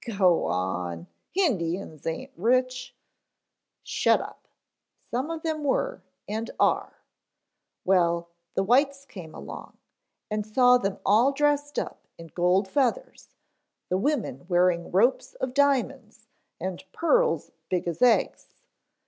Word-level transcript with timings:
"Go 0.17 0.45
on, 0.47 1.05
Indians 1.35 2.07
aint 2.07 2.31
rich." 2.35 2.95
"Shut 3.83 4.19
up, 4.19 4.47
some 5.11 5.29
of 5.29 5.45
'em 5.45 5.63
were 5.63 6.01
and 6.27 6.49
are. 6.59 7.03
Well, 7.85 8.29
the 8.55 8.63
whites 8.63 9.05
came 9.05 9.35
along, 9.35 9.77
and 10.31 10.43
saw 10.43 10.79
them 10.79 10.97
all 11.05 11.31
dressed 11.31 11.77
up 11.77 11.99
in 12.17 12.31
gold 12.33 12.67
feathers, 12.67 13.35
the 13.89 13.97
women 13.99 14.47
wearing 14.49 14.89
ropes 14.89 15.35
of 15.35 15.53
diamonds 15.53 16.27
and 16.59 16.83
pearls 16.93 17.51
big 17.69 17.87
as 17.87 18.01
eggs. 18.01 18.55